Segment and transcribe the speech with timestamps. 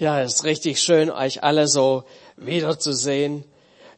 [0.00, 2.04] Ja, es ist richtig schön, euch alle so
[2.38, 3.44] wiederzusehen.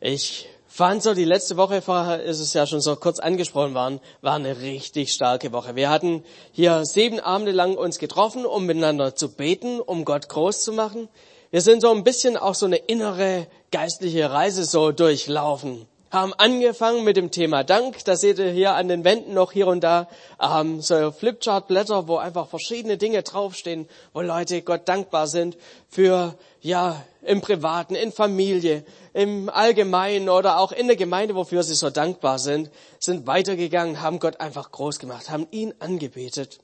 [0.01, 4.01] Ich fand so, die letzte Woche, vorher ist es ja schon so kurz angesprochen worden,
[4.21, 5.77] war eine richtig starke Woche.
[5.77, 10.65] Wir hatten hier sieben Abende lang uns getroffen, um miteinander zu beten, um Gott groß
[10.65, 11.09] zu machen.
[11.53, 17.05] Wir sind so ein bisschen auch so eine innere geistliche Reise so durchlaufen haben angefangen
[17.05, 18.05] mit dem Thema Dank.
[18.05, 20.09] Da seht ihr hier an den Wänden noch hier und da
[20.41, 25.57] ähm, so Flipchart-Blätter, wo einfach verschiedene Dinge draufstehen, wo Leute Gott dankbar sind
[25.89, 31.75] für, ja, im Privaten, in Familie, im Allgemeinen oder auch in der Gemeinde, wofür sie
[31.75, 36.61] so dankbar sind, sind weitergegangen, haben Gott einfach groß gemacht, haben ihn angebetet.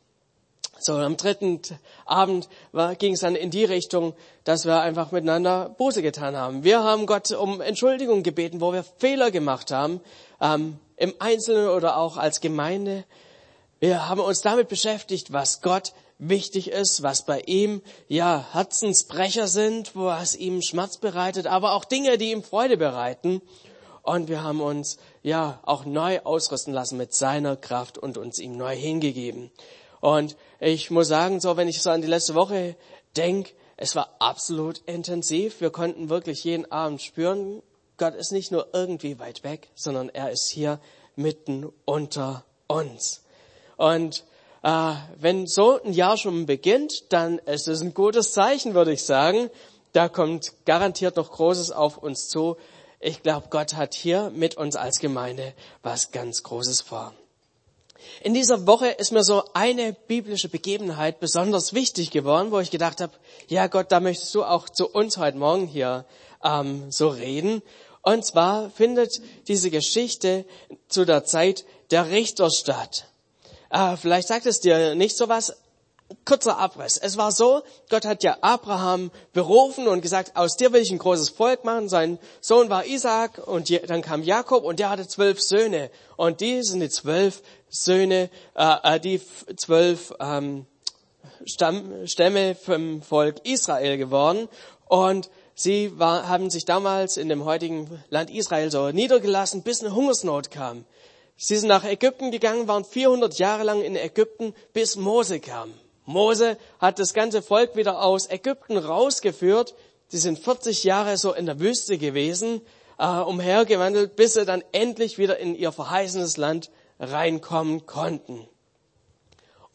[0.80, 1.60] So, am dritten
[2.06, 2.48] Abend
[2.98, 4.14] ging es dann in die Richtung,
[4.44, 6.62] dass wir einfach miteinander Buße getan haben.
[6.62, 10.00] Wir haben Gott um Entschuldigung gebeten, wo wir Fehler gemacht haben,
[10.40, 13.04] ähm, im Einzelnen oder auch als Gemeinde.
[13.80, 19.96] Wir haben uns damit beschäftigt, was Gott wichtig ist, was bei ihm ja Herzensbrecher sind,
[19.96, 23.42] wo es ihm Schmerz bereitet, aber auch Dinge, die ihm Freude bereiten.
[24.02, 28.56] Und wir haben uns ja auch neu ausrüsten lassen mit seiner Kraft und uns ihm
[28.56, 29.50] neu hingegeben.
[30.00, 32.76] Und ich muss sagen, so wenn ich so an die letzte Woche
[33.16, 35.60] denke, es war absolut intensiv.
[35.60, 37.62] Wir konnten wirklich jeden Abend spüren,
[37.98, 40.78] Gott ist nicht nur irgendwie weit weg, sondern er ist hier
[41.16, 43.24] mitten unter uns.
[43.76, 44.24] Und
[44.62, 49.04] äh, wenn so ein Jahr schon beginnt, dann ist es ein gutes Zeichen, würde ich
[49.04, 49.50] sagen.
[49.92, 52.56] Da kommt garantiert noch Großes auf uns zu.
[53.00, 57.14] Ich glaube, Gott hat hier mit uns als Gemeinde was ganz Großes vor.
[58.22, 63.00] In dieser Woche ist mir so eine biblische Begebenheit besonders wichtig geworden, wo ich gedacht
[63.00, 63.12] habe,
[63.48, 66.04] ja Gott, da möchtest du auch zu uns heute Morgen hier
[66.42, 67.62] ähm, so reden.
[68.02, 70.44] Und zwar findet diese Geschichte
[70.88, 73.06] zu der Zeit der Richter statt.
[73.70, 75.56] Äh, vielleicht sagt es dir nicht so was,
[76.28, 76.98] kurzer Abriss.
[76.98, 80.98] Es war so, Gott hat ja Abraham berufen und gesagt, aus dir will ich ein
[80.98, 81.88] großes Volk machen.
[81.88, 85.90] Sein Sohn war Isaac und dann kam Jakob und der hatte zwölf Söhne.
[86.16, 89.22] Und die sind die zwölf Söhne, äh, äh die
[89.56, 90.66] zwölf ähm,
[91.46, 94.48] Stamm, Stämme vom Volk Israel geworden.
[94.86, 99.94] Und sie war, haben sich damals in dem heutigen Land Israel so niedergelassen, bis eine
[99.94, 100.84] Hungersnot kam.
[101.38, 105.72] Sie sind nach Ägypten gegangen, waren 400 Jahre lang in Ägypten, bis Mose kam.
[106.08, 109.74] Mose hat das ganze Volk wieder aus Ägypten rausgeführt.
[110.08, 112.62] Sie sind 40 Jahre so in der Wüste gewesen,
[112.98, 118.48] äh, umhergewandelt, bis sie dann endlich wieder in ihr verheißenes Land reinkommen konnten.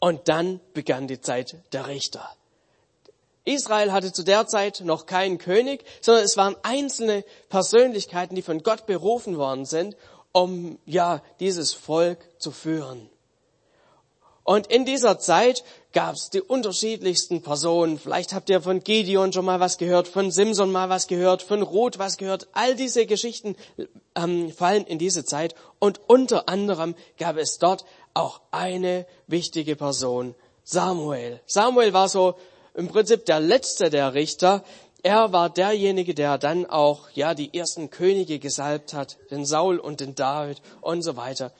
[0.00, 2.28] Und dann begann die Zeit der Richter.
[3.44, 8.64] Israel hatte zu der Zeit noch keinen König, sondern es waren einzelne Persönlichkeiten, die von
[8.64, 9.96] Gott berufen worden sind,
[10.32, 13.08] um ja dieses Volk zu führen.
[14.44, 17.98] Und in dieser Zeit gab es die unterschiedlichsten Personen.
[17.98, 21.62] Vielleicht habt ihr von Gideon schon mal was gehört, von Simson mal was gehört, von
[21.62, 22.48] Ruth was gehört.
[22.52, 23.56] All diese Geschichten
[24.14, 25.54] ähm, fallen in diese Zeit.
[25.78, 30.34] Und unter anderem gab es dort auch eine wichtige Person,
[30.64, 31.40] Samuel.
[31.46, 32.34] Samuel war so
[32.74, 34.64] im Prinzip der letzte der Richter.
[35.02, 40.00] Er war derjenige, der dann auch ja die ersten Könige gesalbt hat, den Saul und
[40.00, 41.52] den David und so weiter.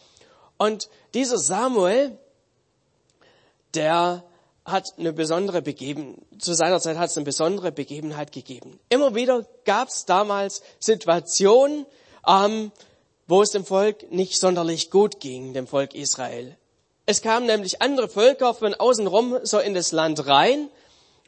[0.57, 2.19] Und dieser Samuel,
[3.75, 4.25] der
[4.65, 8.81] hat eine besondere Begebenheit, zu seiner Zeit hat es eine besondere Begebenheit gegeben.
[8.89, 11.87] Immer wieder gab es damals Situationen,
[12.27, 12.73] ähm,
[13.27, 16.57] wo es dem Volk nicht sonderlich gut ging, dem Volk Israel.
[17.07, 20.71] Es kamen nämlich andere Völker von außen rum so in das Land rein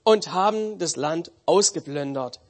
[0.05, 2.41] und haben das Land ausgeplündert.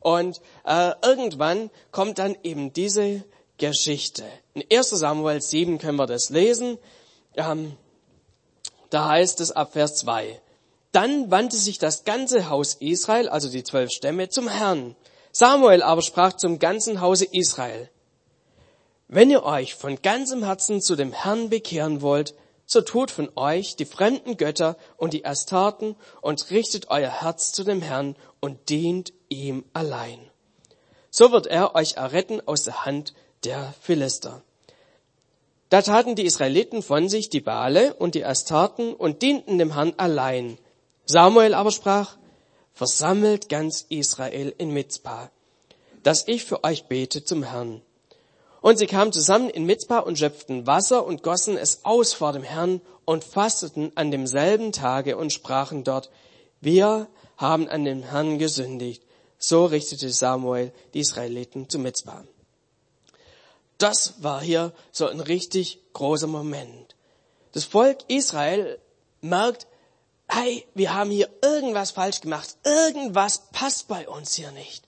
[0.00, 3.22] Und äh, irgendwann kommt dann eben diese
[3.58, 4.24] Geschichte.
[4.54, 6.78] In 1 Samuel 7 können wir das lesen.
[7.36, 7.76] Ähm,
[8.92, 10.40] da heißt es ab Vers 2.
[10.92, 14.94] Dann wandte sich das ganze Haus Israel, also die zwölf Stämme, zum Herrn.
[15.32, 17.88] Samuel aber sprach zum ganzen Hause Israel.
[19.08, 22.34] Wenn ihr euch von ganzem Herzen zu dem Herrn bekehren wollt,
[22.66, 27.64] so tut von euch die fremden Götter und die Astarten und richtet euer Herz zu
[27.64, 30.18] dem Herrn und dient ihm allein.
[31.10, 33.14] So wird er euch erretten aus der Hand
[33.44, 34.42] der Philister.
[35.72, 39.94] Da taten die Israeliten von sich die Bale und die Astarten und dienten dem Herrn
[39.96, 40.58] allein.
[41.06, 42.18] Samuel aber sprach,
[42.74, 45.30] versammelt ganz Israel in Mitzpah,
[46.02, 47.80] dass ich für euch bete zum Herrn.
[48.60, 52.42] Und sie kamen zusammen in Mitzpah und schöpften Wasser und gossen es aus vor dem
[52.42, 56.10] Herrn und fasteten an demselben Tage und sprachen dort,
[56.60, 57.08] wir
[57.38, 59.02] haben an dem Herrn gesündigt.
[59.38, 62.24] So richtete Samuel die Israeliten zu Mitzpah.
[63.78, 66.94] Das war hier so ein richtig großer Moment.
[67.52, 68.78] Das Volk Israel
[69.20, 69.66] merkt,
[70.28, 74.84] hey, wir haben hier irgendwas falsch gemacht, irgendwas passt bei uns hier nicht.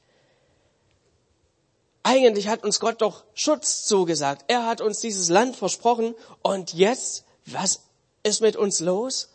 [2.07, 4.45] Eigentlich hat uns Gott doch Schutz zugesagt.
[4.49, 6.15] Er hat uns dieses Land versprochen.
[6.43, 7.81] Und jetzt, was
[8.23, 9.31] ist mit uns los?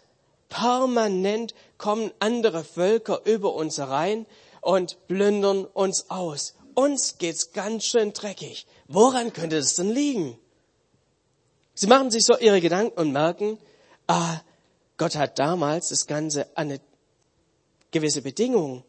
[0.50, 4.28] Permanent kommen andere Völker über uns herein
[4.62, 6.54] und plündern uns aus.
[6.76, 8.68] Uns geht's ganz schön dreckig.
[8.90, 10.38] Woran könnte es denn liegen?
[11.76, 13.60] Sie machen sich so ihre Gedanken und merken,
[14.08, 14.42] ah,
[14.98, 16.82] Gott hat damals das Ganze an eine
[17.92, 18.84] gewisse Bedingung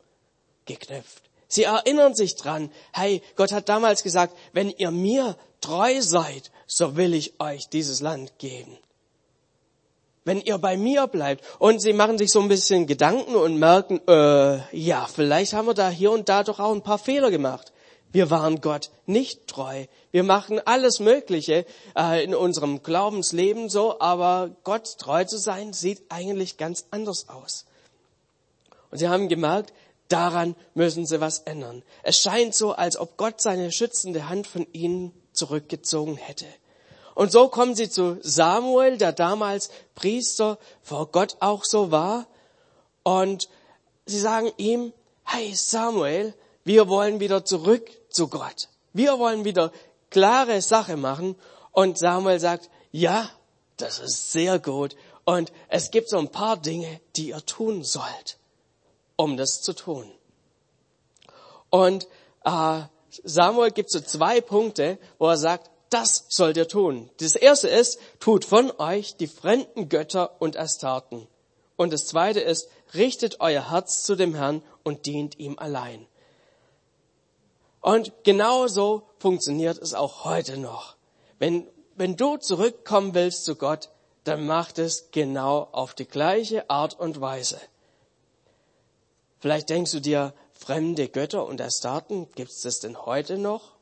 [0.64, 1.23] geknüpft.
[1.49, 6.97] Sie erinnern sich dran, hey, Gott hat damals gesagt, wenn ihr mir treu seid, so
[6.97, 8.79] will ich euch dieses Land geben.
[10.25, 11.44] Wenn ihr bei mir bleibt.
[11.58, 15.75] Und sie machen sich so ein bisschen Gedanken und merken, äh, ja, vielleicht haben wir
[15.75, 17.73] da hier und da doch auch ein paar Fehler gemacht.
[18.12, 19.87] Wir waren Gott nicht treu.
[20.11, 21.65] Wir machen alles Mögliche
[21.97, 27.67] äh, in unserem Glaubensleben so, aber Gott treu zu sein, sieht eigentlich ganz anders aus.
[28.91, 29.73] Und sie haben gemerkt,
[30.11, 31.85] Daran müssen sie was ändern.
[32.03, 36.47] Es scheint so, als ob Gott seine schützende Hand von ihnen zurückgezogen hätte.
[37.15, 42.27] Und so kommen sie zu Samuel, der damals Priester vor Gott auch so war.
[43.05, 43.49] Und
[44.05, 44.93] sie sagen ihm,
[45.23, 46.35] hey Samuel,
[46.65, 48.69] wir wollen wieder zurück zu Gott.
[48.93, 49.73] Wir wollen wieder
[50.11, 51.37] klare Sache machen.
[51.73, 53.31] Und Samuel sagt, ja,
[53.77, 54.97] das ist sehr gut.
[55.25, 58.41] Und es gibt so ein paar Dinge, die ihr tun sollt
[59.21, 60.11] um das zu tun.
[61.69, 62.09] Und
[62.45, 62.81] äh,
[63.23, 67.11] Samuel gibt so zwei Punkte, wo er sagt, das sollt ihr tun.
[67.19, 71.27] Das erste ist, tut von euch die fremden Götter und Astarten.
[71.77, 76.07] Und das zweite ist, richtet euer Herz zu dem Herrn und dient ihm allein.
[77.81, 80.97] Und genauso funktioniert es auch heute noch.
[81.38, 81.67] Wenn,
[81.97, 83.88] wenn du zurückkommen willst zu Gott,
[84.25, 87.59] dann macht es genau auf die gleiche Art und Weise.
[89.38, 93.73] Vielleicht denkst du dir, fremde Götter und Astarten, gibt es das denn heute noch?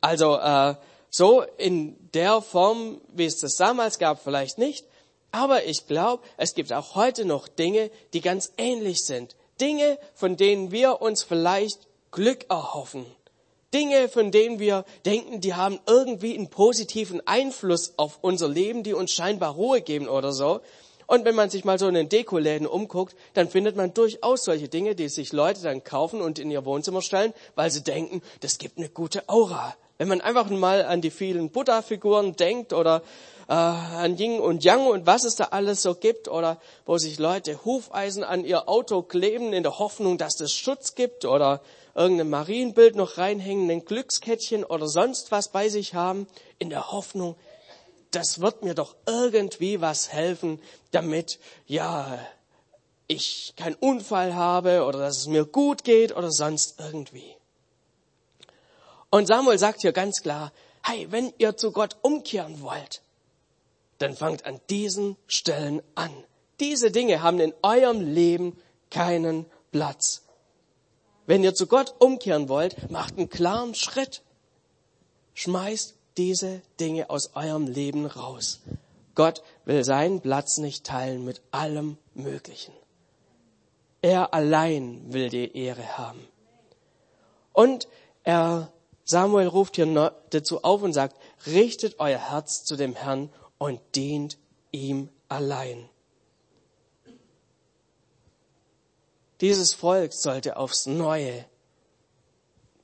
[0.00, 0.74] Also äh,
[1.10, 4.84] so in der Form, wie es das damals gab, vielleicht nicht.
[5.30, 9.36] Aber ich glaube, es gibt auch heute noch Dinge, die ganz ähnlich sind.
[9.60, 13.06] Dinge, von denen wir uns vielleicht Glück erhoffen.
[13.74, 18.94] Dinge, von denen wir denken, die haben irgendwie einen positiven Einfluss auf unser Leben, die
[18.94, 20.60] uns scheinbar Ruhe geben oder so.
[21.06, 24.68] Und wenn man sich mal so in den Dekoläden umguckt, dann findet man durchaus solche
[24.68, 28.58] Dinge, die sich Leute dann kaufen und in ihr Wohnzimmer stellen, weil sie denken, das
[28.58, 29.74] gibt eine gute Aura.
[29.96, 33.02] Wenn man einfach mal an die vielen Buddha-Figuren denkt oder
[33.48, 37.18] äh, an Yin und Yang und was es da alles so gibt oder wo sich
[37.18, 41.62] Leute Hufeisen an ihr Auto kleben in der Hoffnung, dass das Schutz gibt oder
[41.98, 46.28] irgendein Marienbild noch reinhängen, ein Glückskettchen oder sonst was bei sich haben,
[46.58, 47.34] in der Hoffnung,
[48.12, 50.62] das wird mir doch irgendwie was helfen,
[50.92, 52.18] damit, ja,
[53.08, 57.34] ich keinen Unfall habe oder dass es mir gut geht oder sonst irgendwie.
[59.10, 60.52] Und Samuel sagt hier ganz klar,
[60.84, 63.02] hey, wenn ihr zu Gott umkehren wollt,
[63.98, 66.12] dann fangt an diesen Stellen an.
[66.60, 68.56] Diese Dinge haben in eurem Leben
[68.90, 70.27] keinen Platz.
[71.28, 74.22] Wenn ihr zu Gott umkehren wollt, macht einen klaren Schritt.
[75.34, 78.60] Schmeißt diese Dinge aus eurem Leben raus.
[79.14, 82.72] Gott will seinen Platz nicht teilen mit allem Möglichen.
[84.00, 86.26] Er allein will die Ehre haben.
[87.52, 87.88] Und
[88.24, 88.72] er,
[89.04, 94.38] Samuel ruft hier dazu auf und sagt, richtet euer Herz zu dem Herrn und dient
[94.72, 95.90] ihm allein.
[99.40, 101.44] Dieses Volk sollte aufs Neue,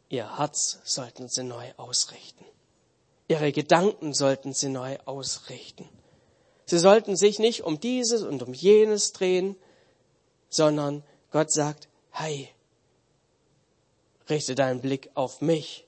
[0.09, 2.45] ihr Herz sollten sie neu ausrichten.
[3.27, 5.89] Ihre Gedanken sollten sie neu ausrichten.
[6.67, 9.57] Sie sollten sich nicht um dieses und um jenes drehen,
[10.49, 12.49] sondern Gott sagt, hey,
[14.29, 15.85] richte deinen Blick auf mich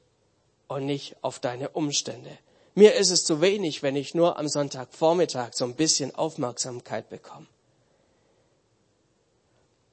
[0.66, 2.37] und nicht auf deine Umstände.
[2.75, 7.46] Mir ist es zu wenig, wenn ich nur am Sonntagvormittag so ein bisschen Aufmerksamkeit bekomme.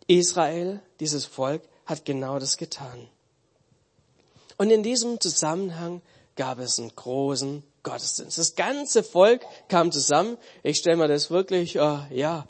[0.07, 3.07] Israel, dieses Volk, hat genau das getan.
[4.57, 6.01] Und in diesem Zusammenhang
[6.35, 8.37] gab es einen großen Gottesdienst.
[8.37, 10.37] Das ganze Volk kam zusammen.
[10.63, 12.45] Ich stelle mir das wirklich, äh, ja,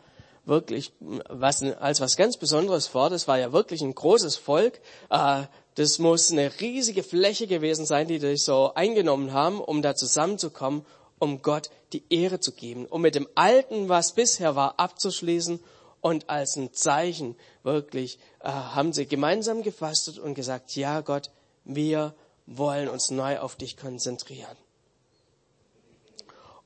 [0.46, 3.10] wirklich was, als was ganz Besonderes vor.
[3.10, 4.80] Das war ja wirklich ein großes Volk.
[5.10, 5.44] Äh,
[5.76, 10.86] das muss eine riesige Fläche gewesen sein, die die so eingenommen haben, um da zusammenzukommen,
[11.18, 15.60] um Gott die Ehre zu geben, um mit dem Alten, was bisher war, abzuschließen
[16.04, 21.32] und als ein Zeichen wirklich äh, haben sie gemeinsam gefastet und gesagt, ja Gott,
[21.66, 22.14] wir
[22.46, 24.56] wollen uns neu auf dich konzentrieren.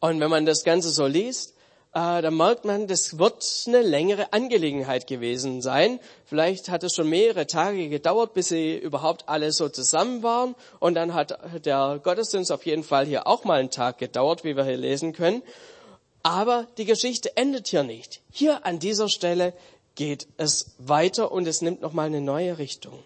[0.01, 1.57] Und wenn man das Ganze so liest, äh,
[1.97, 5.99] äh, da merkt man, das wird eine längere Angelegenheit gewesen sein.
[6.25, 10.53] Vielleicht hat es schon mehrere Tage gedauert, bis sie überhaupt alle so zusammen waren.
[10.79, 14.55] Und dann hat der Gottesdienst auf jeden Fall hier auch mal einen Tag gedauert, wie
[14.55, 15.41] wir hier lesen können.
[16.27, 18.19] Aber die Geschichte endet hier nicht.
[18.29, 19.53] Hier an dieser Stelle
[19.95, 23.01] geht es weiter und es nimmt nochmal eine neue Richtung.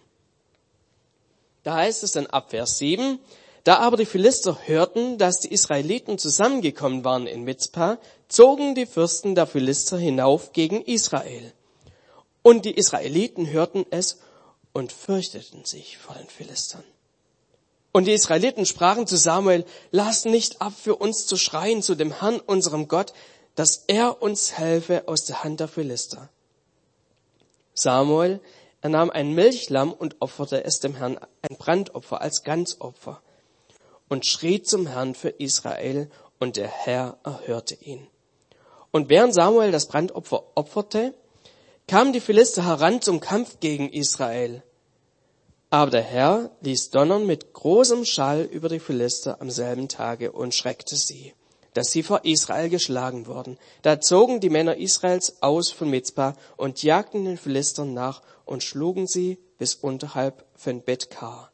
[1.61, 3.19] Da heißt es dann ab Vers 7,
[3.63, 9.35] da aber die Philister hörten, dass die Israeliten zusammengekommen waren in Mitzpah, zogen die Fürsten
[9.35, 11.53] der Philister hinauf gegen Israel.
[12.41, 14.17] Und die Israeliten hörten es
[14.73, 16.83] und fürchteten sich vor den Philistern.
[17.91, 22.19] Und die Israeliten sprachen zu Samuel, lass nicht ab für uns zu schreien zu dem
[22.19, 23.13] Herrn, unserem Gott,
[23.55, 26.29] dass er uns helfe aus der Hand der Philister.
[27.73, 28.39] Samuel
[28.81, 33.21] er nahm ein Milchlamm und opferte es dem Herrn ein Brandopfer als Ganzopfer
[34.09, 38.07] und schrie zum Herrn für Israel und der Herr erhörte ihn.
[38.89, 41.13] Und während Samuel das Brandopfer opferte,
[41.87, 44.63] kamen die Philister heran zum Kampf gegen Israel.
[45.73, 50.53] Aber der Herr ließ donnern mit großem Schall über die Philister am selben Tage und
[50.53, 51.33] schreckte sie,
[51.73, 53.57] dass sie vor Israel geschlagen wurden.
[53.81, 59.07] Da zogen die Männer Israels aus von Mitzpah und jagten den Philistern nach und schlugen
[59.07, 61.53] sie bis unterhalb von Betkar.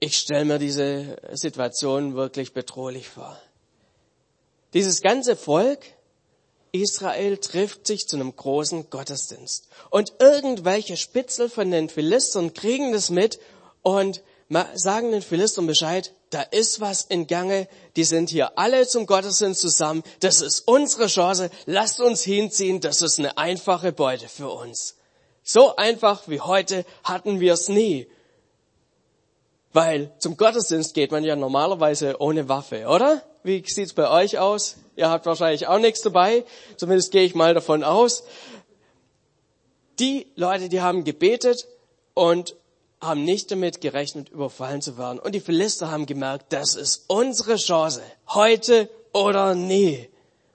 [0.00, 3.40] Ich stelle mir diese Situation wirklich bedrohlich vor.
[4.74, 5.84] Dieses ganze Volk
[6.72, 9.68] Israel trifft sich zu einem großen Gottesdienst.
[9.90, 13.38] Und irgendwelche Spitzel von den Philistern kriegen das mit
[13.82, 14.22] und
[14.74, 19.60] sagen den Philistern Bescheid, da ist was in Gange, die sind hier alle zum Gottesdienst
[19.60, 24.96] zusammen, das ist unsere Chance, lasst uns hinziehen, das ist eine einfache Beute für uns.
[25.42, 28.06] So einfach wie heute hatten wir es nie.
[29.72, 33.22] Weil zum Gottesdienst geht man ja normalerweise ohne Waffe, oder?
[33.42, 34.76] Wie sieht's bei euch aus?
[35.00, 36.44] Ihr habt wahrscheinlich auch nichts dabei,
[36.76, 38.22] zumindest gehe ich mal davon aus.
[39.98, 41.66] Die Leute, die haben gebetet
[42.12, 42.54] und
[43.00, 45.18] haben nicht damit gerechnet, überfallen zu werden.
[45.18, 50.10] Und die Philister haben gemerkt, das ist unsere Chance, heute oder nie.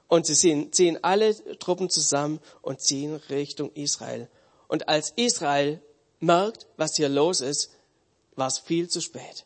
[0.09, 4.29] Und sie ziehen, ziehen alle Truppen zusammen und ziehen Richtung Israel.
[4.67, 5.81] Und als Israel
[6.19, 7.71] merkt, was hier los ist,
[8.35, 9.44] war es viel zu spät.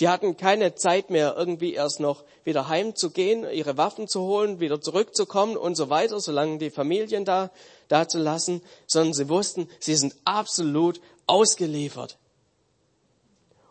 [0.00, 4.80] Die hatten keine Zeit mehr, irgendwie erst noch wieder heimzugehen, ihre Waffen zu holen, wieder
[4.80, 7.50] zurückzukommen und so weiter, solange die Familien da,
[7.88, 12.18] da zu lassen, sondern sie wussten, sie sind absolut ausgeliefert.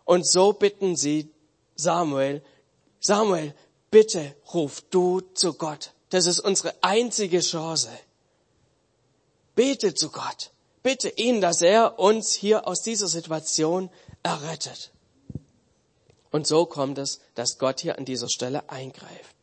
[0.04, 1.30] Und so bitten sie
[1.74, 2.42] Samuel,
[3.00, 3.54] Samuel,
[3.90, 5.92] bitte ruf du zu Gott.
[6.10, 7.90] Das ist unsere einzige Chance.
[9.54, 10.52] Bete zu Gott.
[10.82, 13.90] Bitte ihn, dass er uns hier aus dieser Situation
[14.22, 14.92] errettet.
[16.32, 19.36] Und so kommt es, dass Gott hier an dieser Stelle eingreift.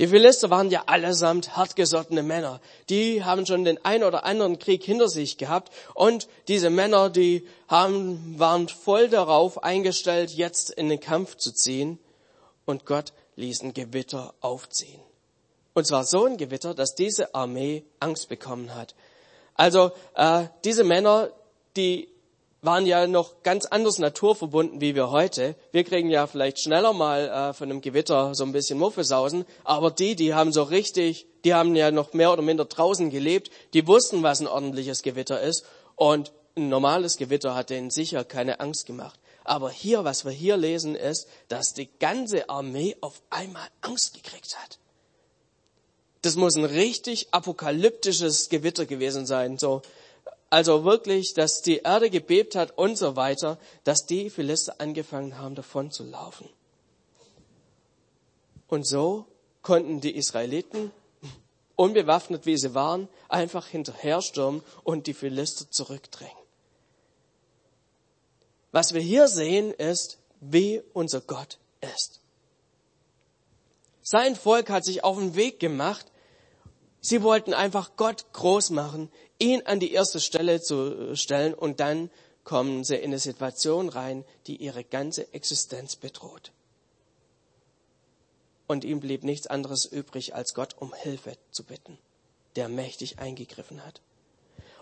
[0.00, 2.62] Die Philister waren ja allesamt hartgesottene Männer.
[2.88, 5.70] Die haben schon den ein oder anderen Krieg hinter sich gehabt.
[5.92, 11.98] Und diese Männer, die haben, waren voll darauf eingestellt, jetzt in den Kampf zu ziehen.
[12.64, 15.02] Und Gott ließ ein Gewitter aufziehen.
[15.74, 18.94] Und zwar so ein Gewitter, dass diese Armee Angst bekommen hat.
[19.54, 21.28] Also äh, diese Männer,
[21.76, 22.08] die
[22.62, 25.54] waren ja noch ganz anders naturverbunden wie wir heute.
[25.72, 29.90] Wir kriegen ja vielleicht schneller mal äh, von einem Gewitter so ein bisschen Muffesausen, aber
[29.90, 33.86] die, die haben so richtig, die haben ja noch mehr oder minder draußen gelebt, die
[33.86, 35.64] wussten, was ein ordentliches Gewitter ist
[35.96, 39.18] und ein normales Gewitter hat denen sicher keine Angst gemacht.
[39.44, 44.56] Aber hier, was wir hier lesen, ist, dass die ganze Armee auf einmal Angst gekriegt
[44.58, 44.78] hat.
[46.22, 49.56] Das muss ein richtig apokalyptisches Gewitter gewesen sein.
[49.56, 49.80] So,
[50.50, 55.54] also wirklich, dass die Erde gebebt hat und so weiter, dass die Philister angefangen haben,
[55.54, 56.48] davon zu laufen.
[58.66, 59.26] Und so
[59.62, 60.90] konnten die Israeliten,
[61.76, 66.34] unbewaffnet wie sie waren, einfach hinterherstürmen und die Philister zurückdrängen.
[68.72, 72.20] Was wir hier sehen, ist, wie unser Gott ist.
[74.02, 76.06] Sein Volk hat sich auf den Weg gemacht.
[77.00, 79.10] Sie wollten einfach Gott groß machen,
[79.40, 82.10] ihn an die erste Stelle zu stellen und dann
[82.44, 86.52] kommen sie in eine Situation rein, die ihre ganze Existenz bedroht.
[88.66, 91.98] Und ihm blieb nichts anderes übrig, als Gott um Hilfe zu bitten,
[92.56, 94.00] der mächtig eingegriffen hat.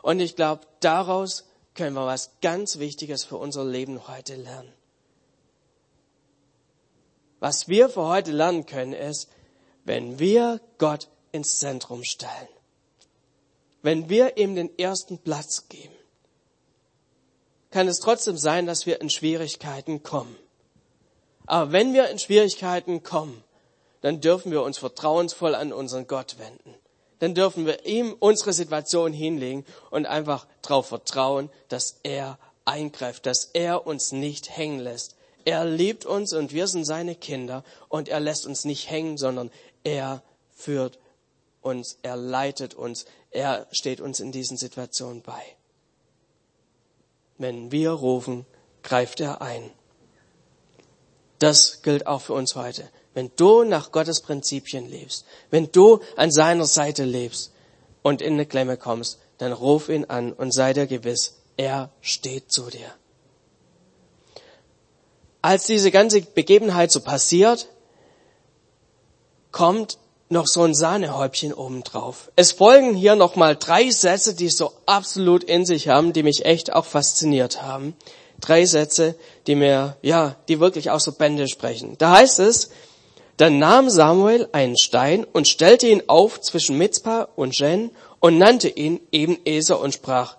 [0.03, 4.73] Und ich glaube, daraus können wir was ganz Wichtiges für unser Leben heute lernen.
[7.41, 9.29] Was wir für heute lernen können, ist,
[9.85, 12.49] wenn wir Gott ins Zentrum stellen,
[13.83, 15.95] wenn wir ihm den ersten Platz geben,
[17.71, 20.37] kann es trotzdem sein, dass wir in Schwierigkeiten kommen.
[21.47, 23.43] Aber wenn wir in Schwierigkeiten kommen
[24.01, 26.75] dann dürfen wir uns vertrauensvoll an unseren Gott wenden.
[27.19, 33.51] Dann dürfen wir ihm unsere Situation hinlegen und einfach darauf vertrauen, dass er eingreift, dass
[33.55, 35.17] er uns nicht hängen lässt.
[35.45, 39.51] Er liebt uns und wir sind seine Kinder und er lässt uns nicht hängen, sondern
[39.83, 40.23] er
[40.55, 40.99] führt
[41.61, 45.43] uns, er leitet uns, er steht uns in diesen Situationen bei.
[47.37, 48.47] Wenn wir rufen,
[48.83, 49.71] greift er ein.
[51.39, 52.89] Das gilt auch für uns heute.
[53.15, 57.53] Wenn du nach Gottes Prinzipien lebst, wenn du an seiner Seite lebst
[58.03, 62.51] und in eine Klemme kommst, dann ruf ihn an und sei dir gewiss, er steht
[62.51, 62.93] zu dir.
[65.43, 67.69] Als diese ganze Begebenheit so passiert,
[69.53, 72.31] kommt noch so ein Sahnehäubchen obendrauf.
[72.37, 76.73] Es folgen hier nochmal drei Sätze, die so absolut in sich haben, die mich echt
[76.73, 77.97] auch fasziniert haben.
[78.41, 79.15] Drei Sätze,
[79.47, 81.97] die mir, ja, die wirklich auch so Bände sprechen.
[81.99, 82.71] Da heißt es,
[83.39, 88.69] dann nahm Samuel einen Stein und stellte ihn auf zwischen Mitzpah und Jen und nannte
[88.69, 90.37] ihn eben Eser und sprach,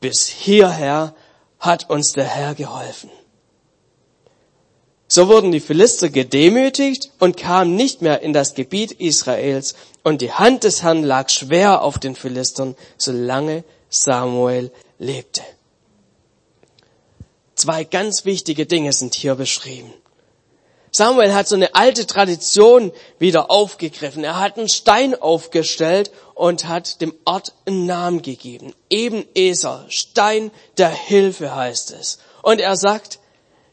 [0.00, 1.14] bis hierher
[1.58, 3.10] hat uns der Herr geholfen.
[5.14, 10.32] So wurden die Philister gedemütigt und kamen nicht mehr in das Gebiet Israels, und die
[10.32, 15.42] Hand des Herrn lag schwer auf den Philistern, solange Samuel lebte.
[17.54, 19.94] Zwei ganz wichtige Dinge sind hier beschrieben.
[20.90, 22.90] Samuel hat so eine alte Tradition
[23.20, 24.24] wieder aufgegriffen.
[24.24, 28.74] Er hat einen Stein aufgestellt und hat dem Ort einen Namen gegeben.
[28.90, 32.18] Eben Eser, Stein der Hilfe heißt es.
[32.42, 33.20] Und er sagt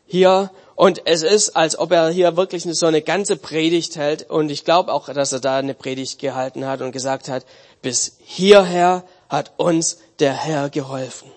[0.06, 4.28] hier, und es ist, als ob er hier wirklich so eine ganze Predigt hält.
[4.28, 7.46] Und ich glaube auch, dass er da eine Predigt gehalten hat und gesagt hat,
[7.84, 11.30] bis hierher hat uns der Herr geholfen.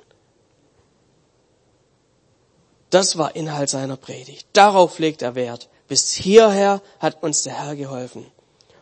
[2.88, 4.46] Das war Inhalt seiner Predigt.
[4.54, 5.68] Darauf legt er Wert.
[5.88, 8.24] Bis hierher hat uns der Herr geholfen.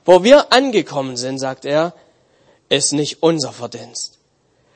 [0.04, 1.92] Wo wir angekommen sind, sagt er,
[2.68, 4.20] ist nicht unser Verdienst.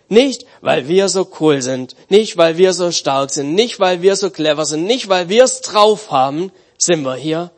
[0.09, 4.15] Nicht, weil wir so cool sind, nicht, weil wir so stark sind, nicht, weil wir
[4.15, 7.51] so clever sind, nicht, weil wir es drauf haben, sind wir hier,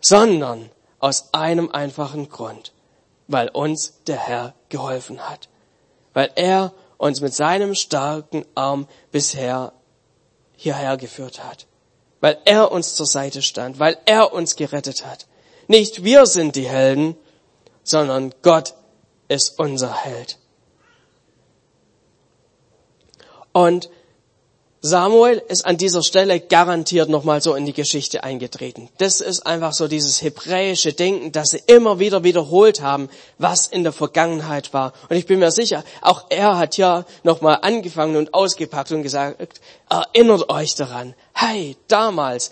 [0.00, 2.72] sondern aus einem einfachen Grund,
[3.26, 5.48] weil uns der Herr geholfen hat,
[6.12, 9.72] weil er uns mit seinem starken Arm bisher
[10.56, 11.66] hierher geführt hat,
[12.20, 15.26] weil er uns zur Seite stand, weil er uns gerettet hat.
[15.66, 17.16] Nicht wir sind die Helden,
[17.82, 18.74] sondern Gott
[19.26, 20.38] ist unser Held.
[23.52, 23.90] Und
[24.84, 28.88] Samuel ist an dieser Stelle garantiert nochmal so in die Geschichte eingetreten.
[28.98, 33.84] Das ist einfach so dieses hebräische Denken, dass sie immer wieder wiederholt haben, was in
[33.84, 34.92] der Vergangenheit war.
[35.08, 39.60] Und ich bin mir sicher, auch er hat ja nochmal angefangen und ausgepackt und gesagt,
[39.88, 42.50] erinnert euch daran, hey, damals,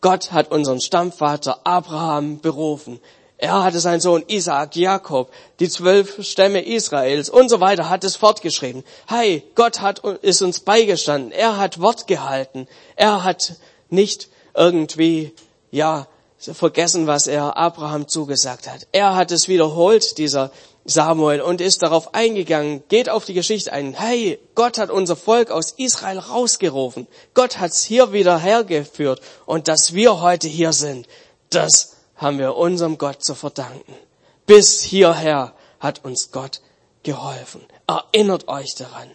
[0.00, 2.98] Gott hat unseren Stammvater Abraham berufen.
[3.40, 8.14] Er hatte seinen Sohn Isaac, Jakob, die zwölf Stämme Israels und so weiter, hat es
[8.14, 8.84] fortgeschrieben.
[9.08, 11.32] Hey, Gott hat, ist uns beigestanden.
[11.32, 12.68] Er hat Wort gehalten.
[12.96, 13.54] Er hat
[13.88, 15.32] nicht irgendwie,
[15.70, 16.06] ja,
[16.38, 18.86] vergessen, was er Abraham zugesagt hat.
[18.92, 20.50] Er hat es wiederholt, dieser
[20.84, 23.94] Samuel, und ist darauf eingegangen, geht auf die Geschichte ein.
[23.94, 27.06] Hey, Gott hat unser Volk aus Israel rausgerufen.
[27.32, 29.22] Gott hat's hier wieder hergeführt.
[29.46, 31.08] Und dass wir heute hier sind,
[31.48, 33.94] das haben wir unserem Gott zu verdanken.
[34.46, 36.60] Bis hierher hat uns Gott
[37.02, 37.62] geholfen.
[37.86, 39.10] Erinnert euch daran.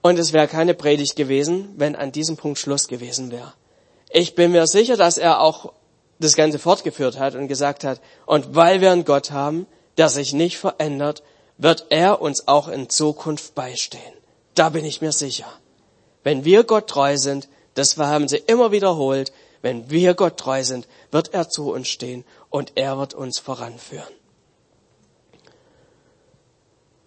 [0.00, 3.54] Und es wäre keine Predigt gewesen, wenn an diesem Punkt Schluss gewesen wäre.
[4.10, 5.72] Ich bin mir sicher, dass er auch
[6.20, 10.32] das Ganze fortgeführt hat und gesagt hat, und weil wir einen Gott haben, der sich
[10.32, 11.22] nicht verändert,
[11.58, 14.02] wird er uns auch in Zukunft beistehen.
[14.54, 15.50] Da bin ich mir sicher.
[16.22, 19.32] Wenn wir Gott treu sind, das haben sie immer wiederholt.
[19.62, 24.12] Wenn wir Gott treu sind, wird er zu uns stehen und er wird uns voranführen.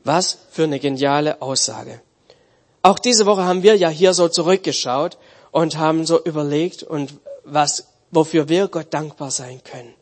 [0.04, 2.02] Was für eine geniale Aussage.
[2.82, 5.18] Auch diese Woche haben wir ja hier so zurückgeschaut
[5.52, 9.94] und haben so überlegt und was, wofür wir Gott dankbar sein können.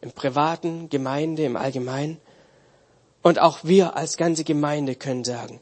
[0.00, 2.20] Im privaten, Gemeinde, im Allgemeinen.
[3.22, 5.60] Und auch wir als ganze Gemeinde können sagen,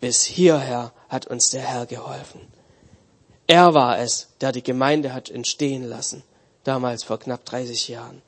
[0.00, 2.40] bis hierher hat uns der Herr geholfen.
[3.46, 6.22] Er war es, der die Gemeinde hat entstehen lassen,
[6.64, 8.22] damals vor knapp 30 Jahren.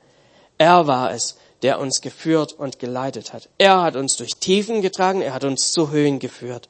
[0.57, 3.49] Er war es, der uns geführt und geleitet hat.
[3.57, 6.69] Er hat uns durch Tiefen getragen, er hat uns zu Höhen geführt.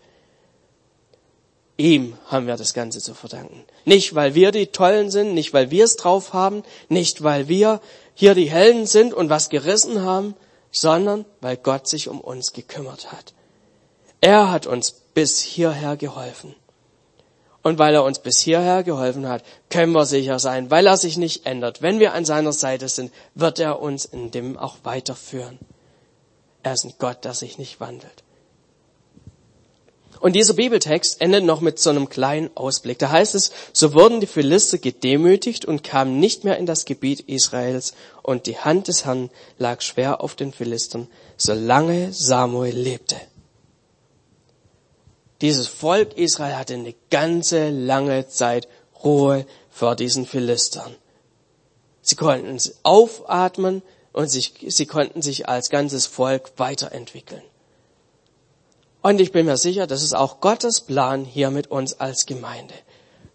[1.77, 3.63] Ihm haben wir das Ganze zu verdanken.
[3.85, 7.79] Nicht, weil wir die Tollen sind, nicht, weil wir es drauf haben, nicht, weil wir
[8.15, 10.35] hier die Helden sind und was gerissen haben,
[10.71, 13.33] sondern weil Gott sich um uns gekümmert hat.
[14.21, 16.53] Er hat uns bis hierher geholfen.
[17.69, 21.17] Und weil er uns bis hierher geholfen hat, können wir sicher sein, weil er sich
[21.17, 21.83] nicht ändert.
[21.83, 25.59] Wenn wir an seiner Seite sind, wird er uns in dem auch weiterführen.
[26.63, 28.23] Er ist ein Gott, der sich nicht wandelt.
[30.19, 32.97] Und dieser Bibeltext endet noch mit so einem kleinen Ausblick.
[32.97, 37.19] Da heißt es, so wurden die Philister gedemütigt und kamen nicht mehr in das Gebiet
[37.19, 39.29] Israels und die Hand des Herrn
[39.59, 43.17] lag schwer auf den Philistern, solange Samuel lebte.
[45.41, 48.67] Dieses Volk Israel hatte eine ganze lange Zeit
[49.03, 50.95] Ruhe vor diesen Philistern.
[52.01, 57.43] Sie konnten aufatmen und sich, sie konnten sich als ganzes Volk weiterentwickeln.
[59.01, 62.73] Und ich bin mir sicher, das ist auch Gottes Plan hier mit uns als Gemeinde.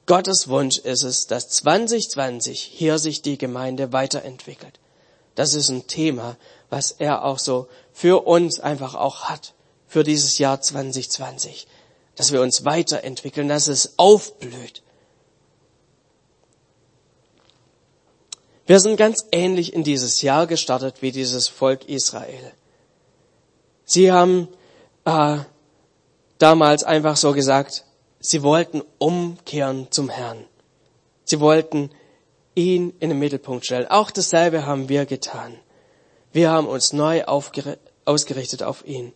[0.06, 4.78] Gottes Wunsch ist es, dass 2020 hier sich die Gemeinde weiterentwickelt.
[5.34, 6.36] Das ist ein Thema,
[6.68, 9.54] was er auch so für uns einfach auch hat,
[9.86, 11.66] für dieses Jahr 2020.
[12.16, 14.82] Dass wir uns weiterentwickeln, dass es aufblüht.
[18.66, 22.52] Wir sind ganz ähnlich in dieses Jahr gestartet wie dieses Volk Israel.
[23.84, 24.48] Sie haben
[25.04, 25.38] äh,
[26.38, 27.84] damals einfach so gesagt,
[28.20, 30.44] sie wollten umkehren zum Herrn.
[31.24, 31.90] Sie wollten
[32.54, 33.86] ihn in den Mittelpunkt stellen.
[33.88, 35.58] Auch dasselbe haben wir getan.
[36.32, 39.12] Wir haben uns neu ausgerichtet auf ihn.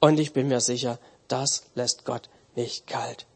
[0.00, 0.98] Und ich bin mir sicher,
[1.32, 3.26] das lässt Gott nicht kalt.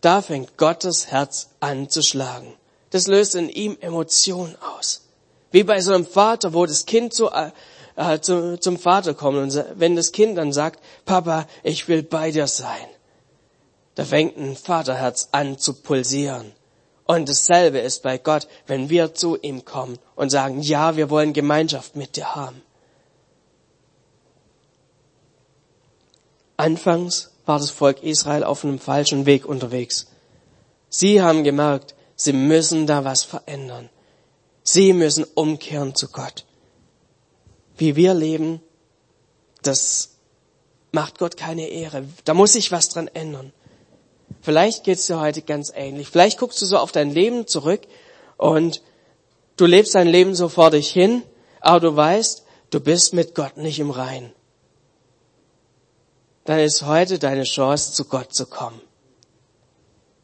[0.00, 2.54] Da fängt Gottes Herz an zu schlagen.
[2.90, 5.02] Das löst in ihm Emotionen aus.
[5.50, 7.50] Wie bei so einem Vater, wo das Kind so äh,
[7.96, 12.30] äh, zu, zum Vater kommen und wenn das Kind dann sagt, Papa, ich will bei
[12.30, 12.88] dir sein,
[13.96, 16.52] da fängt ein Vaterherz an zu pulsieren.
[17.04, 21.32] Und dasselbe ist bei Gott, wenn wir zu ihm kommen und sagen, ja, wir wollen
[21.32, 22.62] Gemeinschaft mit dir haben.
[26.58, 30.08] Anfangs war das Volk Israel auf einem falschen Weg unterwegs.
[30.90, 33.88] Sie haben gemerkt, sie müssen da was verändern.
[34.62, 36.44] Sie müssen umkehren zu Gott
[37.78, 38.60] wie wir leben,
[39.62, 40.10] das
[40.92, 42.04] macht Gott keine Ehre.
[42.24, 43.52] Da muss sich was dran ändern.
[44.42, 46.08] Vielleicht geht's dir heute ganz ähnlich.
[46.08, 47.82] Vielleicht guckst du so auf dein Leben zurück
[48.36, 48.82] und
[49.56, 51.22] du lebst dein Leben so vor dich hin,
[51.60, 54.32] aber du weißt, du bist mit Gott nicht im Rein.
[56.48, 58.80] Dann ist heute deine Chance, zu Gott zu kommen.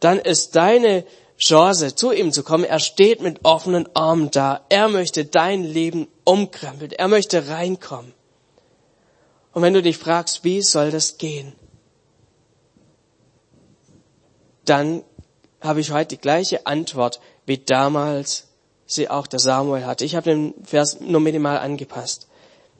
[0.01, 1.05] Dann ist deine
[1.37, 2.65] Chance, zu ihm zu kommen.
[2.65, 4.65] Er steht mit offenen Armen da.
[4.71, 6.93] Er möchte dein Leben umkrempeln.
[6.93, 8.15] Er möchte reinkommen.
[9.53, 11.53] Und wenn du dich fragst, wie soll das gehen?
[14.65, 15.03] Dann
[15.61, 18.47] habe ich heute die gleiche Antwort, wie damals
[18.87, 20.07] sie auch der Samuel hatte.
[20.07, 22.29] Ich habe den Vers nur minimal angepasst.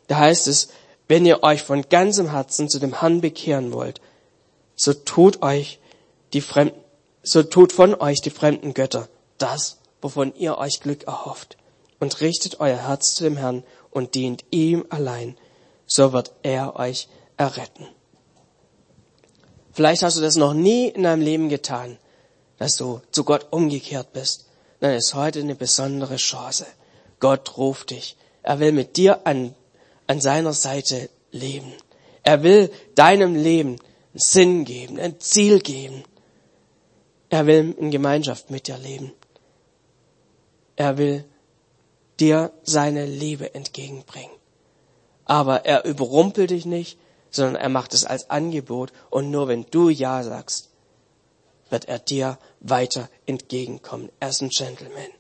[0.07, 0.71] Da heißt es,
[1.09, 4.01] wenn ihr euch von ganzem Herzen zu dem Herrn bekehren wollt,
[4.77, 5.79] so tut euch
[6.33, 6.85] die Fremden
[7.25, 11.57] so tut von euch die fremden Götter das, wovon ihr euch Glück erhofft,
[11.99, 15.37] und richtet euer Herz zu dem Herrn und dient ihm allein,
[15.87, 17.89] so wird er euch erretten.
[19.73, 21.99] Vielleicht hast du das noch nie in deinem Leben getan,
[22.59, 24.47] dass du zu Gott umgekehrt bist.
[24.81, 26.67] Dann ist heute eine besondere Chance.
[27.19, 28.17] Gott ruft dich.
[28.43, 29.55] Er will mit dir an,
[30.07, 31.73] an seiner Seite leben.
[32.23, 33.77] Er will deinem Leben
[34.15, 36.05] Sinn geben, ein Ziel geben.
[37.29, 39.13] Er will in Gemeinschaft mit dir leben.
[40.77, 41.25] Er will
[42.21, 44.31] dir seine Liebe entgegenbringen.
[45.25, 46.99] Aber er überrumpelt dich nicht,
[47.31, 50.71] sondern er macht es als Angebot und nur wenn du Ja sagst,
[51.71, 54.11] wird er dir weiter entgegenkommen.
[54.21, 55.11] Er ist ein Gentleman.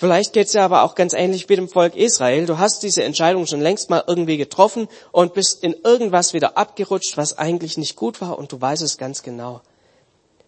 [0.00, 2.46] Vielleicht geht's ja aber auch ganz ähnlich wie dem Volk Israel.
[2.46, 7.18] Du hast diese Entscheidung schon längst mal irgendwie getroffen und bist in irgendwas wieder abgerutscht,
[7.18, 9.60] was eigentlich nicht gut war und du weißt es ganz genau.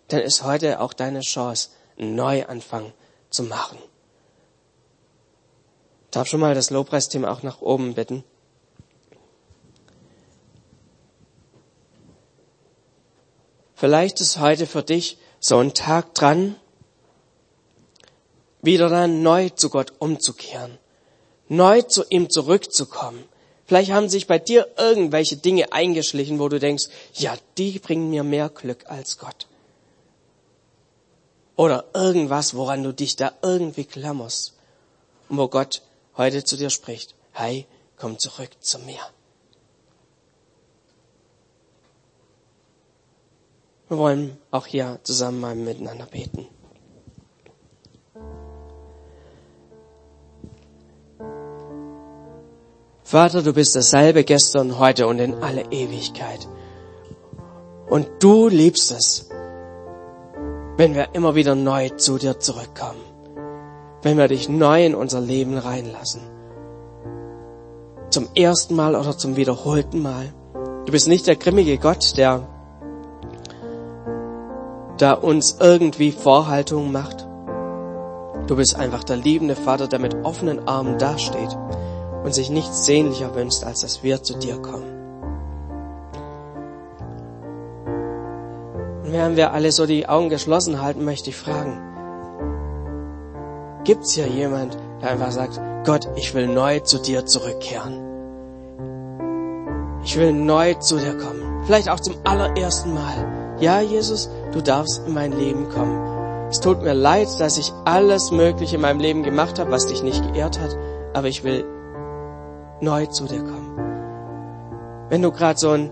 [0.08, 2.94] Dann ist heute auch deine Chance, einen Neuanfang
[3.28, 3.76] zu machen.
[6.10, 8.24] Darf schon mal das Lobpreisteam auch nach oben bitten?
[13.74, 16.56] Vielleicht ist heute für dich so ein Tag dran,
[18.62, 20.78] wieder neu zu Gott umzukehren,
[21.48, 23.24] neu zu ihm zurückzukommen.
[23.66, 28.22] Vielleicht haben sich bei dir irgendwelche Dinge eingeschlichen, wo du denkst, ja, die bringen mir
[28.22, 29.46] mehr Glück als Gott.
[31.56, 34.54] Oder irgendwas, woran du dich da irgendwie klammerst.
[35.28, 35.82] Und wo Gott
[36.16, 39.00] heute zu dir spricht, hey, komm zurück zu mir.
[43.88, 46.48] Wir wollen auch hier zusammen mal miteinander beten.
[53.12, 56.48] Vater, du bist dasselbe gestern, heute und in alle Ewigkeit.
[57.90, 59.28] Und du liebst es,
[60.78, 63.02] wenn wir immer wieder neu zu dir zurückkommen.
[64.00, 66.22] Wenn wir dich neu in unser Leben reinlassen.
[68.08, 70.32] Zum ersten Mal oder zum wiederholten Mal.
[70.86, 72.48] Du bist nicht der grimmige Gott, der
[74.96, 77.28] da uns irgendwie Vorhaltungen macht.
[78.46, 81.54] Du bist einfach der liebende Vater, der mit offenen Armen dasteht
[82.24, 85.02] und sich nichts sehnlicher wünscht, als dass wir zu dir kommen.
[89.04, 91.80] Und während wir alle so die Augen geschlossen halten, möchte ich fragen,
[93.84, 98.00] gibt's hier jemand, der einfach sagt, Gott, ich will neu zu dir zurückkehren.
[100.04, 101.64] Ich will neu zu dir kommen.
[101.66, 103.56] Vielleicht auch zum allerersten Mal.
[103.60, 106.48] Ja, Jesus, du darfst in mein Leben kommen.
[106.50, 110.02] Es tut mir leid, dass ich alles Mögliche in meinem Leben gemacht habe, was dich
[110.02, 110.76] nicht geehrt hat,
[111.14, 111.64] aber ich will
[112.82, 113.78] neu zu dir kommen.
[115.08, 115.90] Wenn du gerade so ein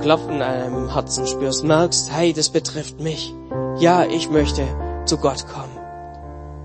[0.00, 3.34] Klopfen an deinem Herzen spürst, merkst, hey, das betrifft mich.
[3.78, 4.62] Ja, ich möchte
[5.04, 5.76] zu Gott kommen.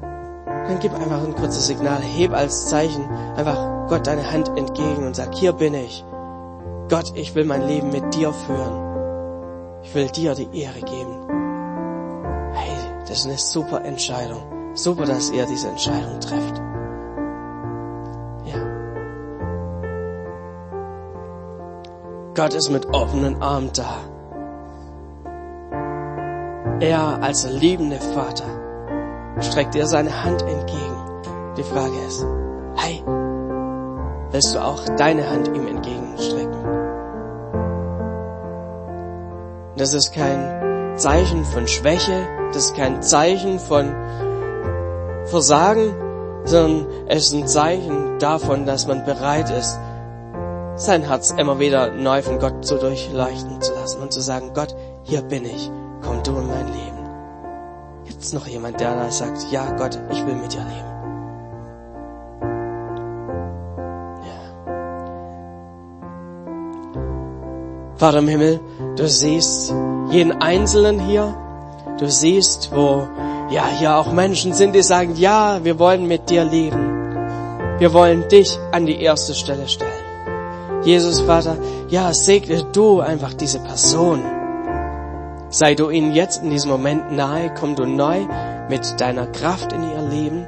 [0.02, 5.16] Dann gib einfach ein kurzes Signal, heb als Zeichen einfach Gott deine Hand entgegen und
[5.16, 6.06] sag, hier bin ich.
[6.90, 9.82] Gott, ich will mein Leben mit dir führen.
[9.84, 11.28] Ich will dir die Ehre geben.
[12.54, 12.78] Hey,
[13.08, 14.74] das ist eine super Entscheidung.
[14.76, 16.62] Super, dass ihr diese Entscheidung trefft.
[22.36, 24.00] Gott ist mit offenen Armen da.
[26.80, 28.46] Er als liebende Vater
[29.40, 31.22] streckt dir seine Hand entgegen.
[31.58, 32.26] Die Frage ist,
[32.76, 33.04] hey,
[34.32, 36.64] willst du auch deine Hand ihm entgegenstrecken?
[39.78, 43.94] Das ist kein Zeichen von Schwäche, das ist kein Zeichen von
[45.26, 45.96] Versagen,
[46.46, 49.80] sondern es ist ein Zeichen davon, dass man bereit ist,
[50.76, 54.76] sein Herz immer wieder neu von Gott zu durchleuchten zu lassen und zu sagen, Gott,
[55.04, 56.94] hier bin ich, komm du in mein Leben.
[58.06, 60.94] Gibt es noch jemand, der da sagt, ja Gott, ich will mit dir leben?
[64.26, 64.42] Ja.
[67.96, 68.60] Vater im Himmel,
[68.96, 69.74] du siehst
[70.10, 71.36] jeden Einzelnen hier,
[72.00, 73.08] du siehst, wo
[73.52, 76.90] ja hier auch Menschen sind, die sagen, ja, wir wollen mit dir leben.
[77.78, 79.93] Wir wollen dich an die erste Stelle stellen.
[80.86, 84.22] Jesus Vater, ja, segne du einfach diese Person.
[85.50, 88.26] Sei du ihnen jetzt in diesem Moment nahe, komm du neu
[88.70, 90.48] mit deiner Kraft in ihr Leben,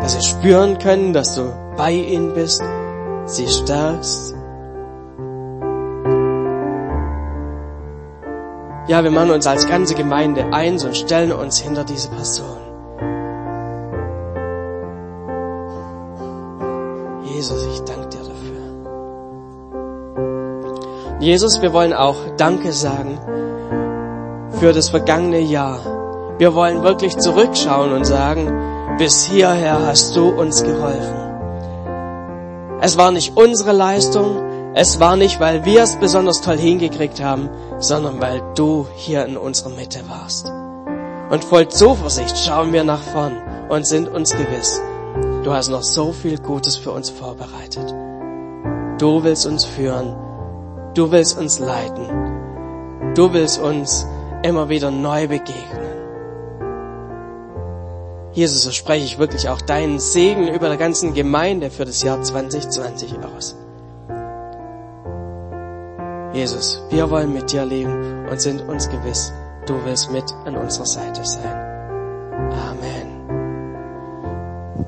[0.00, 2.62] dass sie spüren können, dass du bei ihnen bist,
[3.26, 4.34] sie stärkst.
[8.88, 12.65] Ja, wir machen uns als ganze Gemeinde eins und stellen uns hinter diese Person.
[21.26, 23.18] Jesus, wir wollen auch Danke sagen
[24.60, 25.80] für das vergangene Jahr.
[26.38, 31.16] Wir wollen wirklich zurückschauen und sagen, bis hierher hast du uns geholfen.
[32.80, 34.36] Es war nicht unsere Leistung,
[34.74, 39.36] es war nicht, weil wir es besonders toll hingekriegt haben, sondern weil du hier in
[39.36, 40.52] unserer Mitte warst.
[41.28, 43.36] Und voll Zuversicht schauen wir nach vorn
[43.68, 44.80] und sind uns gewiss,
[45.42, 47.92] du hast noch so viel Gutes für uns vorbereitet.
[49.00, 50.14] Du willst uns führen
[50.96, 53.14] Du willst uns leiten.
[53.14, 54.06] Du willst uns
[54.42, 55.92] immer wieder neu begegnen.
[58.32, 62.22] Jesus, so spreche ich wirklich auch deinen Segen über der ganzen Gemeinde für das Jahr
[62.22, 63.56] 2020 aus.
[66.32, 69.34] Jesus, wir wollen mit dir leben und sind uns gewiss,
[69.66, 71.56] du willst mit an unserer Seite sein.
[72.52, 73.15] Amen.